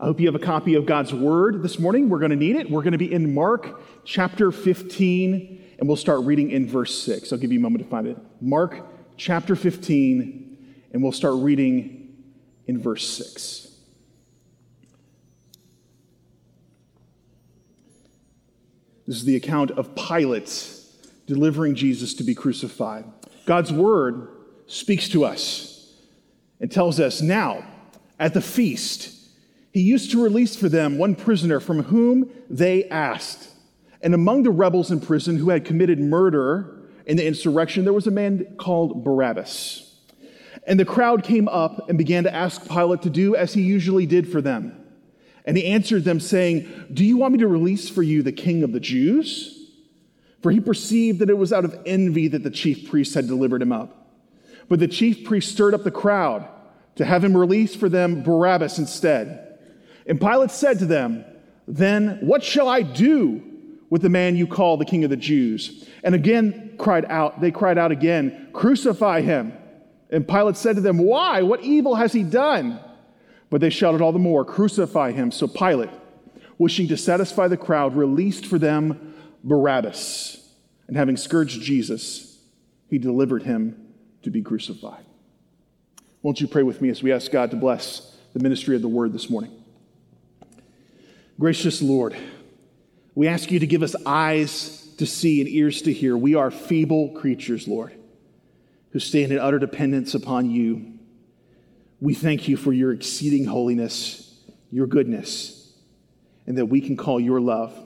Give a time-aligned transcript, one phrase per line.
[0.00, 2.08] I hope you have a copy of God's Word this morning.
[2.08, 2.68] We're going to need it.
[2.68, 7.32] We're going to be in Mark chapter 15, and we'll start reading in verse 6.
[7.32, 8.18] I'll give you a moment to find it.
[8.40, 8.84] Mark
[9.16, 12.12] chapter 15, and we'll start reading
[12.66, 13.68] in verse 6.
[19.06, 20.70] This is the account of Pilate
[21.26, 23.04] delivering Jesus to be crucified.
[23.46, 24.26] God's Word
[24.66, 25.94] speaks to us
[26.58, 27.64] and tells us now,
[28.18, 29.12] at the feast,
[29.74, 33.48] he used to release for them one prisoner from whom they asked.
[34.00, 38.06] And among the rebels in prison who had committed murder in the insurrection, there was
[38.06, 39.98] a man called Barabbas.
[40.64, 44.06] And the crowd came up and began to ask Pilate to do as he usually
[44.06, 44.80] did for them.
[45.44, 48.62] And he answered them, saying, Do you want me to release for you the king
[48.62, 49.70] of the Jews?
[50.40, 53.60] For he perceived that it was out of envy that the chief priests had delivered
[53.60, 54.08] him up.
[54.68, 56.48] But the chief priests stirred up the crowd
[56.94, 59.43] to have him release for them Barabbas instead.
[60.06, 61.24] And Pilate said to them,
[61.66, 63.42] Then what shall I do
[63.90, 65.88] with the man you call the king of the Jews?
[66.02, 69.52] And again cried out, they cried out again, Crucify him.
[70.10, 71.42] And Pilate said to them, Why?
[71.42, 72.80] What evil has he done?
[73.50, 75.30] But they shouted all the more, Crucify him.
[75.30, 75.90] So Pilate,
[76.58, 80.40] wishing to satisfy the crowd, released for them Barabbas.
[80.86, 82.38] And having scourged Jesus,
[82.88, 85.04] he delivered him to be crucified.
[86.22, 88.88] Won't you pray with me as we ask God to bless the ministry of the
[88.88, 89.63] word this morning?
[91.38, 92.16] Gracious Lord,
[93.16, 96.16] we ask you to give us eyes to see and ears to hear.
[96.16, 97.92] We are feeble creatures, Lord,
[98.90, 100.92] who stand in utter dependence upon you.
[102.00, 104.32] We thank you for your exceeding holiness,
[104.70, 105.72] your goodness,
[106.46, 107.76] and that we can call your love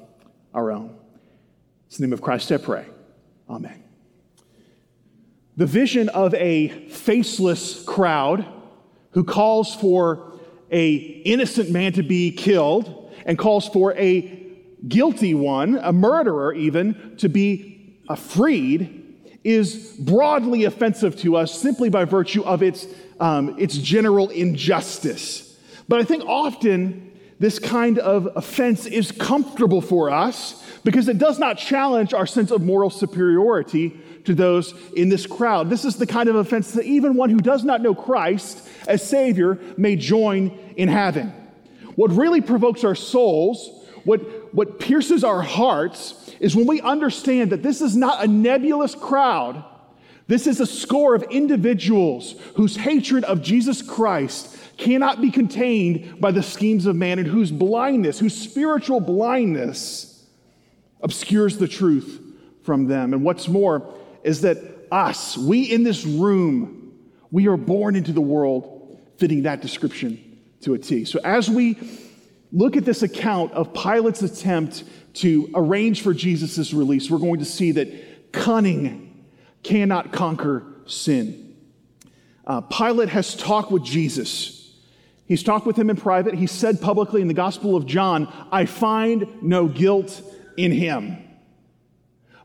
[0.52, 0.88] our own.
[0.88, 2.84] In the name of Christ I pray.
[3.48, 3.82] Amen.
[5.56, 8.46] The vision of a faceless crowd
[9.12, 10.38] who calls for
[10.70, 12.97] a innocent man to be killed
[13.28, 14.46] and calls for a
[14.88, 19.04] guilty one, a murderer even, to be freed
[19.44, 22.86] is broadly offensive to us simply by virtue of its,
[23.20, 25.56] um, its general injustice.
[25.88, 31.38] But I think often this kind of offense is comfortable for us because it does
[31.38, 35.68] not challenge our sense of moral superiority to those in this crowd.
[35.68, 39.06] This is the kind of offense that even one who does not know Christ as
[39.06, 41.32] Savior may join in having.
[41.98, 47.64] What really provokes our souls, what, what pierces our hearts, is when we understand that
[47.64, 49.64] this is not a nebulous crowd.
[50.28, 56.30] This is a score of individuals whose hatred of Jesus Christ cannot be contained by
[56.30, 60.24] the schemes of man and whose blindness, whose spiritual blindness,
[61.00, 62.22] obscures the truth
[62.62, 63.12] from them.
[63.12, 63.92] And what's more
[64.22, 64.58] is that
[64.92, 66.96] us, we in this room,
[67.32, 70.27] we are born into the world fitting that description
[70.62, 71.04] to a T.
[71.04, 71.76] So as we
[72.52, 77.44] look at this account of Pilate's attempt to arrange for Jesus' release, we're going to
[77.44, 79.24] see that cunning
[79.62, 81.56] cannot conquer sin.
[82.46, 84.74] Uh, Pilate has talked with Jesus.
[85.26, 86.34] He's talked with him in private.
[86.34, 90.22] He said publicly in the Gospel of John, I find no guilt
[90.56, 91.18] in him.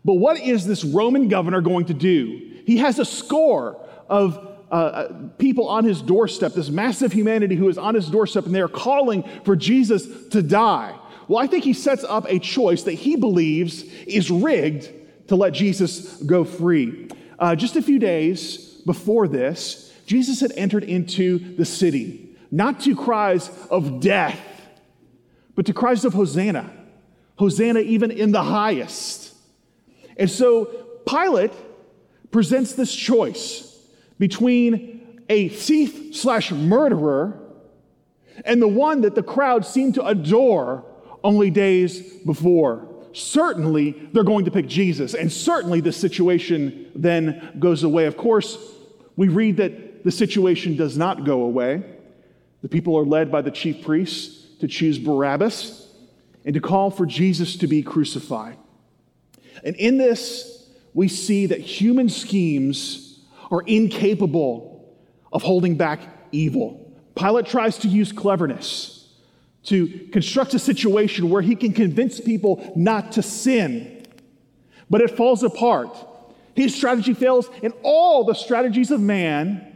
[0.04, 2.62] But what is this Roman governor going to do?
[2.66, 3.80] He has a score
[4.10, 8.48] of uh, uh, people on his doorstep, this massive humanity who is on his doorstep,
[8.48, 10.98] and they are calling for Jesus to die.
[11.28, 14.90] Well, I think he sets up a choice that he believes is rigged
[15.28, 17.08] to let Jesus go free.
[17.38, 22.96] Uh, just a few days before this, Jesus had entered into the city, not to
[22.96, 24.40] cries of death,
[25.54, 26.68] but to cries of Hosanna.
[27.36, 29.36] Hosanna, even in the highest.
[30.18, 30.66] And so
[31.06, 31.54] Pilate
[32.32, 33.70] presents this choice
[34.20, 37.40] between a thief slash murderer
[38.46, 40.86] and the one that the crowd seemed to adore
[41.24, 42.88] only days before.
[43.14, 48.06] Certainly, they're going to pick Jesus, and certainly the situation then goes away.
[48.06, 48.58] Of course,
[49.16, 51.84] we read that the situation does not go away.
[52.62, 55.88] The people are led by the chief priests to choose Barabbas
[56.46, 58.58] and to call for Jesus to be crucified.
[59.64, 63.03] And in this, we see that human schemes
[63.52, 64.96] are incapable
[65.32, 66.02] of holding back
[66.32, 66.80] evil.
[67.16, 68.94] Pilate tries to use cleverness
[69.64, 74.06] to construct a situation where he can convince people not to sin,
[74.90, 75.96] but it falls apart.
[76.56, 79.74] His strategy fails, and all the strategies of man,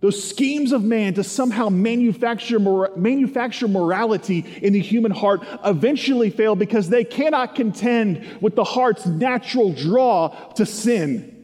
[0.00, 2.58] those schemes of man to somehow manufacture,
[2.96, 9.06] manufacture morality in the human heart eventually fail because they cannot contend with the heart's
[9.06, 11.35] natural draw to sin.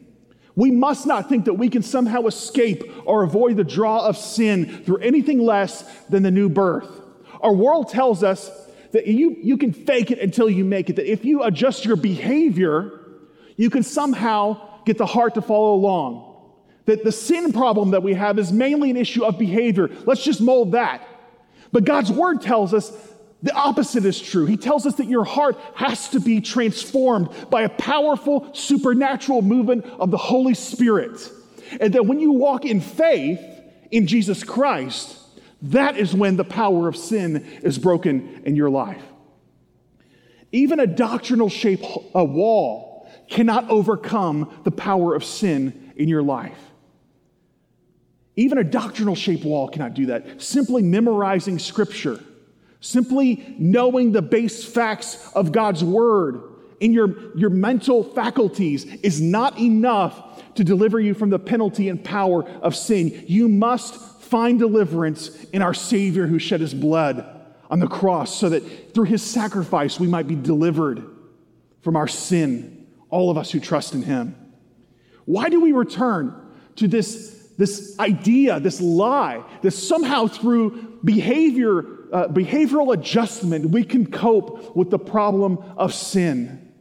[0.55, 4.83] We must not think that we can somehow escape or avoid the draw of sin
[4.83, 6.89] through anything less than the new birth.
[7.41, 8.51] Our world tells us
[8.91, 11.95] that you, you can fake it until you make it, that if you adjust your
[11.95, 12.99] behavior,
[13.57, 16.29] you can somehow get the heart to follow along.
[16.85, 19.89] That the sin problem that we have is mainly an issue of behavior.
[20.05, 21.07] Let's just mold that.
[21.71, 22.91] But God's word tells us
[23.43, 24.45] the opposite is true.
[24.45, 29.85] He tells us that your heart has to be transformed by a powerful supernatural movement
[29.99, 31.29] of the Holy Spirit.
[31.81, 33.41] And that when you walk in faith
[33.91, 35.19] in Jesus Christ,
[35.63, 39.03] that is when the power of sin is broken in your life.
[40.53, 41.83] Even a doctrinal shape
[42.15, 46.59] a wall cannot overcome the power of sin in your life.
[48.37, 50.41] Even a doctrinal shape wall cannot do that.
[50.41, 52.23] Simply memorizing scripture,
[52.83, 56.41] simply knowing the base facts of God's word
[56.81, 62.03] in your, your mental faculties is not enough to deliver you from the penalty and
[62.03, 63.23] power of sin.
[63.25, 67.25] You must find deliverance in our Savior who shed his blood
[67.69, 71.03] on the cross so that through his sacrifice we might be delivered
[71.81, 74.35] from our sin, all of us who trust in him.
[75.23, 76.35] Why do we return
[76.75, 81.79] to this, this idea, this lie, that somehow through behavior,
[82.11, 86.71] uh, behavioral adjustment we can cope with the problem of sin?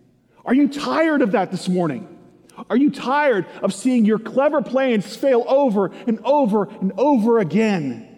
[0.44, 2.08] Are you tired of that this morning?
[2.68, 8.08] Are you tired of seeing your clever plans fail over and over and over again?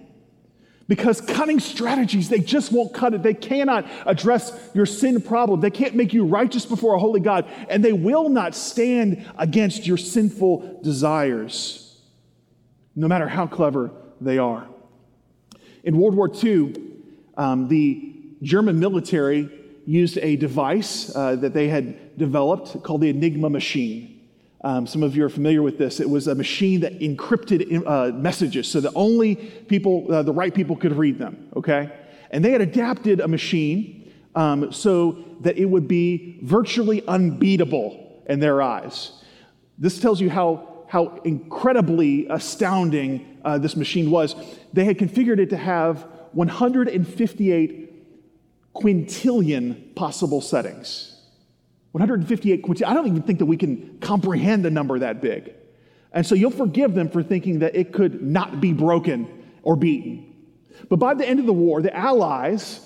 [0.87, 3.23] Because cunning strategies, they just won't cut it.
[3.23, 5.61] They cannot address your sin problem.
[5.61, 9.87] They can't make you righteous before a holy God, and they will not stand against
[9.87, 11.84] your sinful desires,
[12.97, 14.67] no matter how clever they are.
[15.83, 16.75] In World War II,
[17.37, 19.51] um, the German military
[19.87, 24.11] used a device uh, that they had developed called the Enigma machine.
[24.63, 26.01] Um, some of you are familiar with this.
[26.01, 30.55] It was a machine that encrypted uh, messages so that only people, uh, the right
[30.55, 31.93] people, could read them, okay?
[32.31, 38.41] And they had adapted a machine um, so that it would be virtually unbeatable in
[38.41, 39.13] their eyes.
[39.79, 44.37] This tells you how, how incredibly astounding uh, this machine was.
[44.73, 51.21] They had configured it to have 158 quintillion possible settings.
[51.91, 55.53] 158 I don't even think that we can comprehend a number that big.
[56.13, 60.33] And so you'll forgive them for thinking that it could not be broken or beaten.
[60.89, 62.79] But by the end of the war, the Allies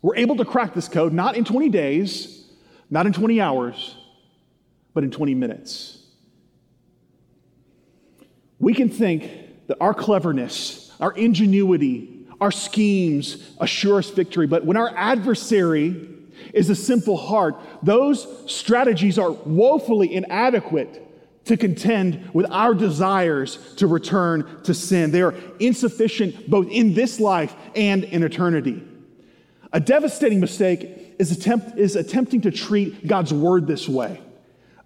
[0.00, 2.46] were able to crack this code not in 20 days,
[2.88, 3.96] not in 20 hours,
[4.94, 6.01] but in 20 minutes.
[8.62, 14.76] We can think that our cleverness, our ingenuity, our schemes assure us victory, but when
[14.76, 16.08] our adversary
[16.54, 23.88] is a simple heart, those strategies are woefully inadequate to contend with our desires to
[23.88, 25.10] return to sin.
[25.10, 28.80] They are insufficient both in this life and in eternity.
[29.72, 34.20] A devastating mistake is, attempt, is attempting to treat God's word this way.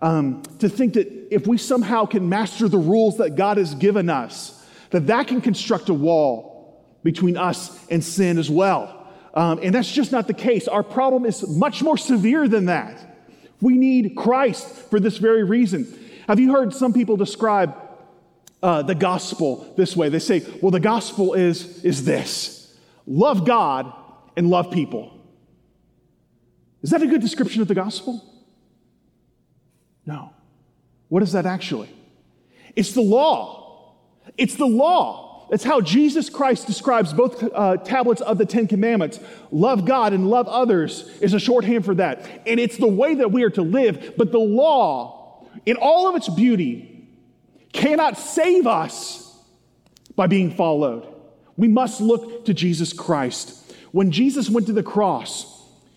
[0.03, 4.11] Um, to think that if we somehow can master the rules that God has given
[4.11, 9.09] us, that that can construct a wall between us and sin as well.
[9.33, 10.69] Um, and that's just not the case.
[10.69, 13.17] Our problem is much more severe than that.
[13.61, 15.87] We need Christ for this very reason.
[16.29, 17.75] Have you heard some people describe
[18.63, 20.09] uh, the gospel this way?
[20.09, 22.77] They say, well, the gospel is, is this
[23.07, 23.93] love God
[24.37, 25.13] and love people.
[26.83, 28.36] Is that a good description of the gospel?
[30.07, 30.31] No.
[31.09, 31.91] What is that actually?
[32.75, 33.95] It's the law.
[34.39, 35.47] It's the law.
[35.51, 39.21] That's how Jesus Christ describes both uh, tablets of the Ten Commandments.
[39.53, 42.29] Love God and love others is a shorthand for that.
[42.47, 44.15] And it's the way that we are to live.
[44.17, 47.09] But the law, in all of its beauty,
[47.73, 49.23] cannot save us
[50.17, 51.07] by being followed.
[51.57, 53.73] We must look to Jesus Christ.
[53.93, 55.47] When Jesus went to the cross,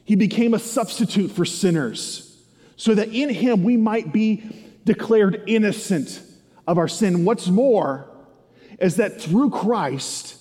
[0.06, 2.28] he became a substitute for sinners
[2.79, 4.41] so that in him we might be
[4.86, 6.21] declared innocent
[6.65, 7.25] of our sin.
[7.25, 8.09] What's more,
[8.79, 10.38] is that through Christ,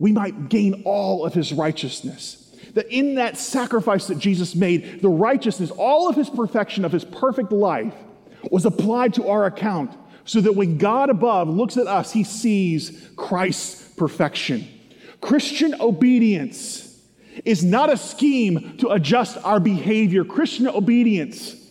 [0.00, 2.42] we might gain all of his righteousness.
[2.74, 7.04] That in that sacrifice that Jesus made, the righteousness, all of his perfection of his
[7.04, 7.94] perfect life,
[8.50, 9.92] was applied to our account
[10.24, 14.66] so that when God above looks at us, he sees Christ's perfection.
[15.20, 17.00] Christian obedience
[17.44, 20.24] is not a scheme to adjust our behavior.
[20.24, 21.62] Christian obedience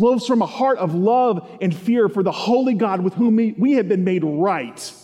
[0.00, 3.52] flows from a heart of love and fear for the holy God with whom we,
[3.52, 4.94] we have been made right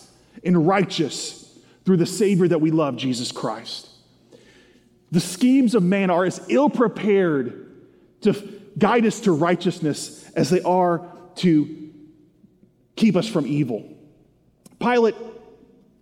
[0.43, 3.89] and righteous through the Savior that we love, Jesus Christ.
[5.11, 7.75] The schemes of man are as ill prepared
[8.21, 8.33] to
[8.75, 11.93] guide us to righteousness as they are to
[12.95, 13.87] keep us from evil.
[14.79, 15.15] Pilate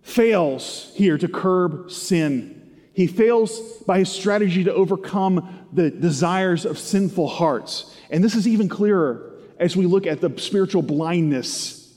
[0.00, 2.78] fails here to curb sin.
[2.94, 7.94] He fails by his strategy to overcome the desires of sinful hearts.
[8.10, 11.94] And this is even clearer as we look at the spiritual blindness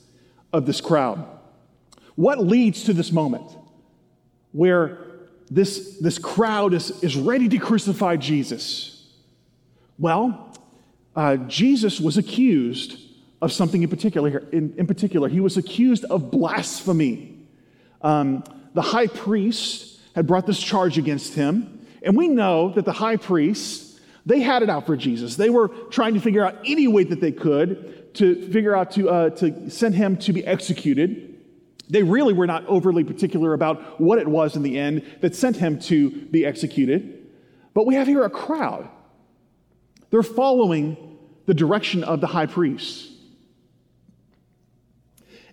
[0.52, 1.26] of this crowd.
[2.16, 3.50] What leads to this moment
[4.52, 4.98] where
[5.50, 9.08] this, this crowd is, is ready to crucify Jesus?
[9.98, 10.54] Well,
[11.16, 13.00] uh, Jesus was accused
[13.42, 14.40] of something in particular.
[14.52, 17.38] In, in particular, he was accused of blasphemy.
[18.02, 22.94] Um, the high priest had brought this charge against him, and we know that the
[22.94, 23.89] high priest
[24.26, 25.36] they had it out for Jesus.
[25.36, 29.10] They were trying to figure out any way that they could to figure out to,
[29.10, 31.38] uh, to send him to be executed.
[31.90, 35.58] They really were not overly particular about what it was in the end that sent
[35.58, 37.28] him to be executed.
[37.74, 38.90] But we have here a crowd.
[40.10, 43.12] They're following the direction of the high priest.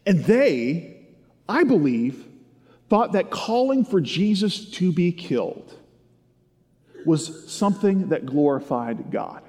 [0.05, 1.07] And they,
[1.49, 2.25] I believe,
[2.89, 5.75] thought that calling for Jesus to be killed
[7.07, 9.43] was something that glorified God.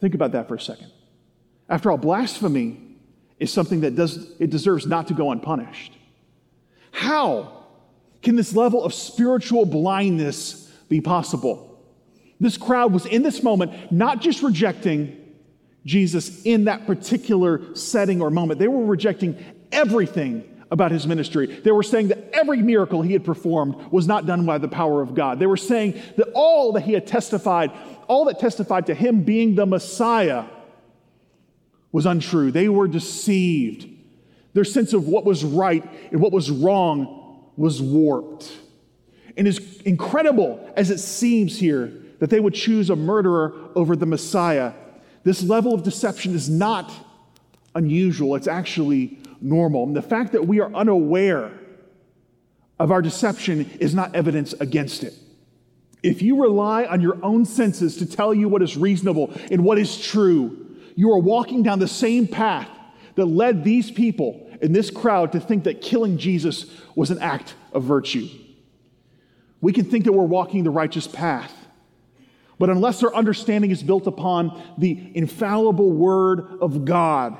[0.00, 0.90] Think about that for a second.
[1.68, 2.80] After all, blasphemy
[3.38, 5.92] is something that does it deserves not to go unpunished.
[6.92, 7.64] How
[8.22, 11.78] can this level of spiritual blindness be possible?
[12.40, 15.22] This crowd was in this moment not just rejecting
[15.84, 19.36] Jesus in that particular setting or moment, they were rejecting
[19.72, 21.46] everything about his ministry.
[21.46, 25.00] They were saying that every miracle he had performed was not done by the power
[25.00, 25.38] of God.
[25.38, 27.70] They were saying that all that he had testified,
[28.08, 30.44] all that testified to him being the Messiah,
[31.92, 32.50] was untrue.
[32.50, 33.88] They were deceived.
[34.54, 38.52] Their sense of what was right and what was wrong was warped.
[39.36, 44.06] And as incredible as it seems here that they would choose a murderer over the
[44.06, 44.72] Messiah,
[45.24, 46.92] this level of deception is not
[47.74, 48.34] unusual.
[48.34, 49.84] It's actually normal.
[49.84, 51.52] And the fact that we are unaware
[52.78, 55.14] of our deception is not evidence against it.
[56.02, 59.78] If you rely on your own senses to tell you what is reasonable and what
[59.78, 62.68] is true, you are walking down the same path
[63.16, 67.54] that led these people in this crowd to think that killing Jesus was an act
[67.72, 68.28] of virtue.
[69.60, 71.52] We can think that we're walking the righteous path,
[72.58, 77.36] but unless our understanding is built upon the infallible word of God,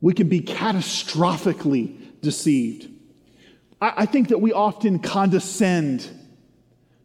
[0.00, 2.88] we can be catastrophically deceived.
[3.80, 6.08] I, I think that we often condescend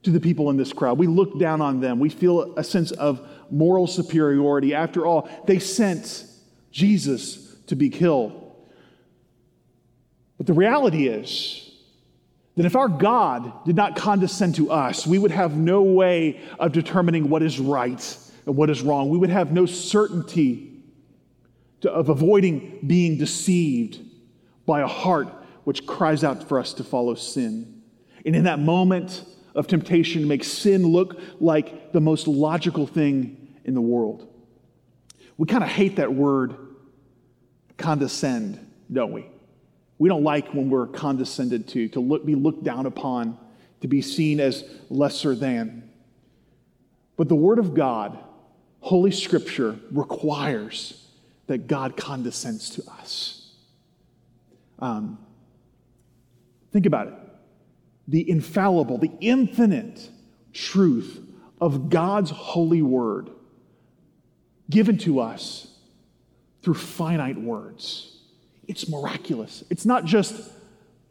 [0.04, 0.98] to the people in this crowd.
[0.98, 2.00] We look down on them.
[2.00, 4.74] We feel a sense of moral superiority.
[4.74, 6.26] After all, they sent
[6.72, 8.42] Jesus to be killed.
[10.38, 11.72] But the reality is
[12.56, 16.72] that if our God did not condescend to us, we would have no way of
[16.72, 19.10] determining what is right and what is wrong.
[19.10, 20.75] We would have no certainty
[21.86, 24.00] to, of avoiding being deceived
[24.66, 25.30] by a heart
[25.64, 27.82] which cries out for us to follow sin.
[28.26, 29.24] And in that moment
[29.54, 34.28] of temptation, makes sin look like the most logical thing in the world.
[35.38, 36.56] We kind of hate that word
[37.78, 38.60] condescend,
[38.92, 39.28] don't we?
[39.98, 43.38] We don't like when we're condescended to, to look, be looked down upon,
[43.82, 45.90] to be seen as lesser than.
[47.16, 48.18] But the Word of God,
[48.82, 51.05] Holy Scripture, requires
[51.48, 53.54] that God condescends to us.
[54.80, 55.20] Um,
[56.72, 57.14] think about it
[58.08, 60.10] the infallible, the infinite
[60.54, 61.20] truth
[61.60, 63.32] of God's holy word
[64.70, 65.68] given to us
[66.62, 68.20] through finite words.
[68.68, 69.64] It's miraculous.
[69.70, 70.52] It's not just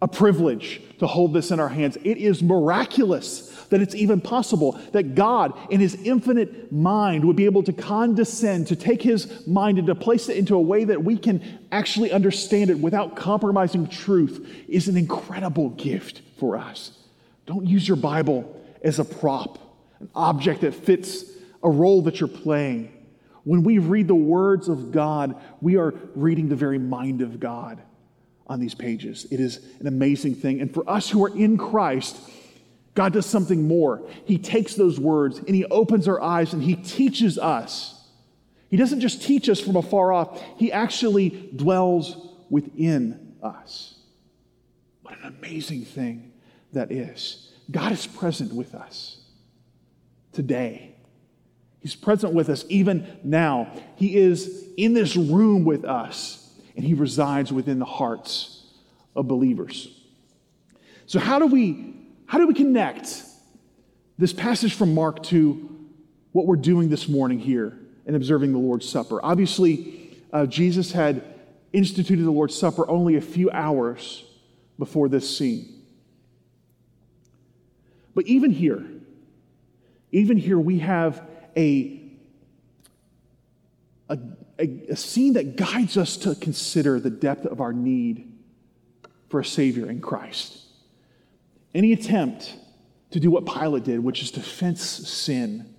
[0.04, 4.72] a privilege to hold this in our hands, it is miraculous that it's even possible
[4.92, 9.78] that God, in his infinite mind, would be able to condescend, to take his mind
[9.78, 13.88] and to place it into a way that we can actually understand it without compromising
[13.88, 16.98] truth is an incredible gift for us.
[17.46, 19.58] Don't use your Bible as a prop,
[20.00, 21.24] an object that fits
[21.62, 22.92] a role that you're playing.
[23.44, 27.80] When we read the words of God, we are reading the very mind of God
[28.46, 29.26] on these pages.
[29.30, 30.60] It is an amazing thing.
[30.60, 32.16] And for us who are in Christ,
[32.94, 34.02] God does something more.
[34.24, 37.90] He takes those words and He opens our eyes and He teaches us.
[38.70, 42.16] He doesn't just teach us from afar off, He actually dwells
[42.50, 43.94] within us.
[45.02, 46.32] What an amazing thing
[46.72, 47.52] that is.
[47.70, 49.18] God is present with us
[50.32, 50.94] today.
[51.80, 53.70] He's present with us even now.
[53.96, 56.43] He is in this room with us,
[56.76, 58.64] and He resides within the hearts
[59.14, 59.88] of believers.
[61.06, 61.94] So, how do we
[62.26, 63.22] how do we connect
[64.18, 65.70] this passage from Mark to
[66.32, 69.20] what we're doing this morning here in observing the Lord's Supper?
[69.22, 71.22] Obviously, uh, Jesus had
[71.72, 74.24] instituted the Lord's Supper only a few hours
[74.78, 75.82] before this scene.
[78.14, 78.84] But even here,
[80.12, 81.22] even here, we have
[81.56, 82.00] a,
[84.08, 84.18] a,
[84.58, 88.32] a, a scene that guides us to consider the depth of our need
[89.28, 90.58] for a Savior in Christ.
[91.74, 92.54] Any attempt
[93.10, 95.74] to do what Pilate did, which is to fence sin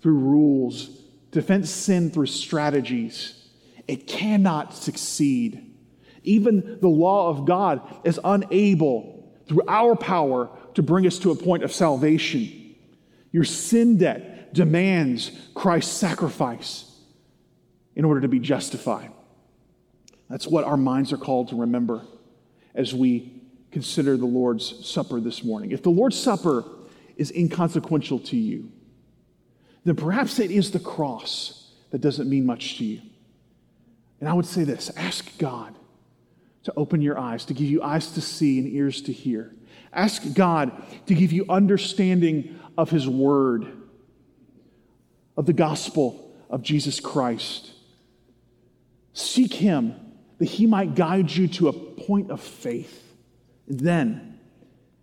[0.00, 0.90] through rules,
[1.32, 3.48] to fence sin through strategies,
[3.88, 5.74] it cannot succeed.
[6.22, 11.34] Even the law of God is unable, through our power, to bring us to a
[11.34, 12.74] point of salvation.
[13.32, 16.91] Your sin debt demands Christ's sacrifice
[17.94, 19.10] in order to be justified.
[20.28, 22.02] That's what our minds are called to remember
[22.74, 25.72] as we consider the Lord's Supper this morning.
[25.72, 26.64] If the Lord's Supper
[27.16, 28.70] is inconsequential to you,
[29.84, 33.02] then perhaps it is the cross that doesn't mean much to you.
[34.20, 35.74] And I would say this ask God
[36.62, 39.52] to open your eyes, to give you eyes to see and ears to hear.
[39.92, 40.72] Ask God
[41.06, 43.66] to give you understanding of His Word,
[45.36, 47.71] of the gospel of Jesus Christ.
[49.12, 49.94] Seek Him
[50.38, 52.98] that He might guide you to a point of faith.
[53.68, 54.38] And then,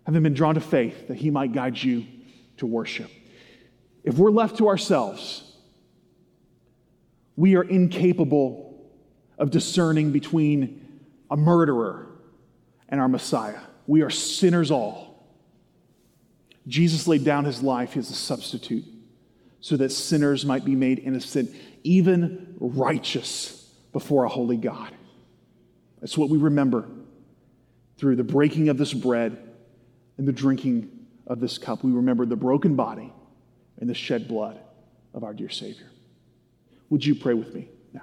[0.05, 2.05] having been drawn to faith, that He might guide you
[2.57, 3.09] to worship.
[4.03, 5.43] If we're left to ourselves,
[7.35, 8.89] we are incapable
[9.37, 10.99] of discerning between
[11.31, 12.07] a murderer
[12.89, 13.59] and our Messiah.
[13.87, 15.09] We are sinners all.
[16.67, 18.85] Jesus laid down his life as a substitute
[19.61, 21.49] so that sinners might be made innocent,
[21.83, 23.58] even righteous
[23.91, 24.91] before a holy God.
[26.01, 26.87] That's what we remember
[27.97, 29.37] through the breaking of this bread
[30.17, 30.89] and the drinking
[31.27, 31.83] of this cup.
[31.83, 33.11] We remember the broken body
[33.79, 34.59] and the shed blood
[35.13, 35.89] of our dear Savior.
[36.89, 38.01] Would you pray with me now?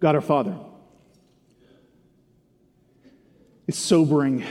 [0.00, 0.56] God our Father,
[3.66, 4.44] it's sobering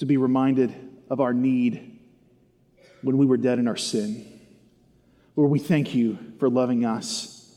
[0.00, 0.74] to be reminded
[1.10, 1.98] of our need
[3.02, 4.26] when we were dead in our sin.
[5.36, 7.54] Lord, we thank you for loving us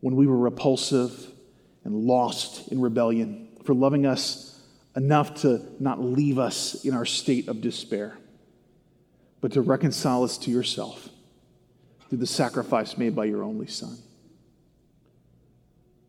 [0.00, 1.12] when we were repulsive
[1.82, 4.62] and lost in rebellion, for loving us
[4.94, 8.16] enough to not leave us in our state of despair,
[9.40, 11.08] but to reconcile us to yourself
[12.08, 13.98] through the sacrifice made by your only Son.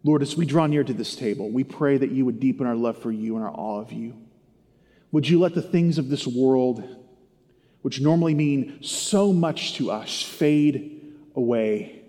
[0.04, 2.76] Lord, as we draw near to this table, we pray that you would deepen our
[2.76, 4.16] love for you and our awe of you.
[5.16, 6.84] Would you let the things of this world,
[7.84, 12.02] which normally mean so much to us, fade away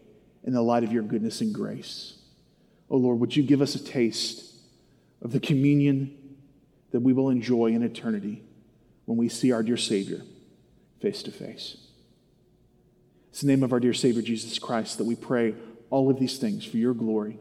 [0.42, 2.18] in the light of your goodness and grace?
[2.90, 4.56] Oh Lord, would you give us a taste
[5.22, 6.18] of the communion
[6.90, 8.42] that we will enjoy in eternity
[9.04, 10.22] when we see our dear Savior
[11.00, 11.76] face to face?
[13.30, 15.54] It's the name of our dear Savior Jesus Christ that we pray
[15.90, 17.38] all of these things for your glory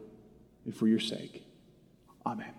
[0.64, 1.42] and for your sake.
[2.24, 2.52] Amen.